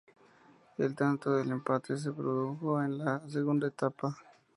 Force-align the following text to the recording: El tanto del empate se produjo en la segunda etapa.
El 0.79 0.95
tanto 0.95 1.29
del 1.35 1.51
empate 1.51 1.95
se 1.95 2.11
produjo 2.11 2.81
en 2.81 2.97
la 2.97 3.21
segunda 3.29 3.67
etapa. 3.67 4.17